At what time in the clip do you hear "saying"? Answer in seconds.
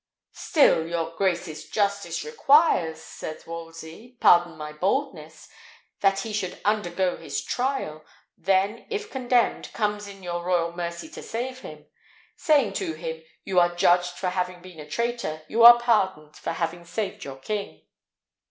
12.35-12.73